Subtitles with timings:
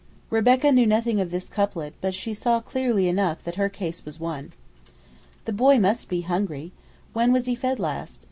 [0.31, 4.19] Rebecca knew nothing of this couplet, but she saw clearly enough that her case was
[4.19, 4.51] won.
[5.45, 6.71] "The boy must be hungry;
[7.13, 8.19] when was he fed last?"